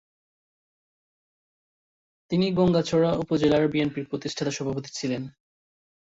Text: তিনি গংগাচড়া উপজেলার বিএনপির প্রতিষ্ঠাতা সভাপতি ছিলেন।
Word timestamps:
তিনি 2.31 2.45
গংগাচড়া 2.51 3.11
উপজেলার 3.15 3.63
বিএনপির 3.67 4.05
প্রতিষ্ঠাতা 4.05 4.51
সভাপতি 4.51 4.89
ছিলেন। 4.93 5.23